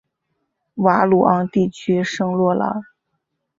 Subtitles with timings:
[0.73, 0.83] 鲁
[1.19, 2.81] 瓦昂地区圣洛朗。